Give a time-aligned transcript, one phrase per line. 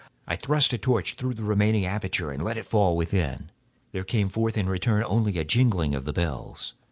[0.27, 3.51] I thrust a torch through the remaining aperture and let it fall within.
[3.91, 6.73] There came forth in return only a jingling of the bells.